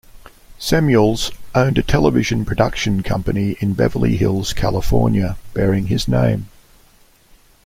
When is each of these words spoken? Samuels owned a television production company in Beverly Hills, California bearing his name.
Samuels 0.57 1.31
owned 1.53 1.77
a 1.77 1.83
television 1.83 2.43
production 2.43 3.03
company 3.03 3.55
in 3.59 3.73
Beverly 3.75 4.17
Hills, 4.17 4.51
California 4.51 5.37
bearing 5.53 5.85
his 5.85 6.07
name. 6.07 6.47